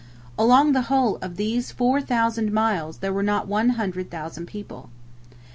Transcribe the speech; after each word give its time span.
Along 0.35 0.71
the 0.71 0.81
whole 0.89 1.17
of 1.17 1.35
these 1.35 1.71
four 1.71 2.01
thousand 2.01 2.51
miles 2.51 2.97
there 3.05 3.13
were 3.13 3.21
not 3.21 3.45
one 3.47 3.69
hundred 3.77 4.09
thousand 4.09 4.47
people. 4.47 4.89